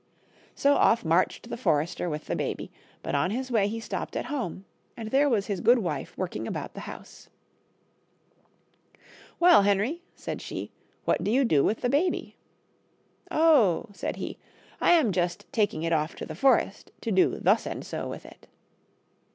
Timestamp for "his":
3.29-3.51, 5.45-5.61